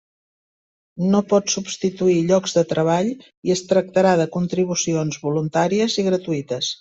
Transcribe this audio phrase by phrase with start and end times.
[1.09, 3.11] No pot substituir llocs de treball
[3.49, 6.69] i es tractarà de contribucions voluntàries i gratuïtes.